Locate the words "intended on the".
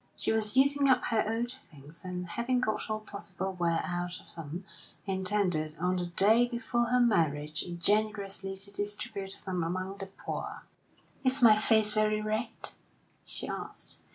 5.05-6.07